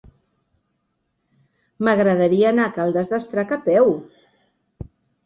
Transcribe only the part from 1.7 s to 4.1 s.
M'agradaria anar a Caldes d'Estrac a peu.